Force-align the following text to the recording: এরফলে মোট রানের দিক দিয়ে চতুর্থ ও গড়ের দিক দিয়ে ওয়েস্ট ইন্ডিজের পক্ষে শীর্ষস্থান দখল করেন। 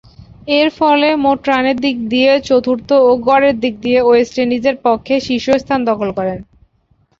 এরফলে 0.51 1.09
মোট 1.23 1.39
রানের 1.49 1.77
দিক 1.85 1.97
দিয়ে 2.11 2.31
চতুর্থ 2.49 2.89
ও 3.01 3.19
গড়ের 3.27 3.55
দিক 3.63 3.73
দিয়ে 3.85 3.99
ওয়েস্ট 4.03 4.35
ইন্ডিজের 4.43 4.77
পক্ষে 4.85 5.15
শীর্ষস্থান 5.27 5.79
দখল 5.89 6.09
করেন। 6.17 6.39